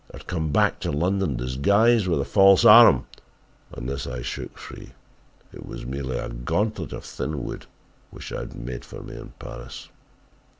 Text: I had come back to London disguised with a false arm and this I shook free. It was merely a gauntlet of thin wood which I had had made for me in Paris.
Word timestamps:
I 0.11 0.17
had 0.17 0.25
come 0.25 0.51
back 0.51 0.79
to 0.79 0.89
London 0.91 1.35
disguised 1.35 2.07
with 2.07 2.19
a 2.19 2.25
false 2.25 2.65
arm 2.65 3.05
and 3.71 3.87
this 3.87 4.07
I 4.07 4.23
shook 4.23 4.57
free. 4.57 4.93
It 5.53 5.63
was 5.63 5.85
merely 5.85 6.17
a 6.17 6.27
gauntlet 6.29 6.91
of 6.91 7.05
thin 7.05 7.43
wood 7.43 7.67
which 8.09 8.31
I 8.33 8.39
had 8.39 8.53
had 8.53 8.65
made 8.65 8.83
for 8.83 9.03
me 9.03 9.15
in 9.15 9.33
Paris. 9.37 9.89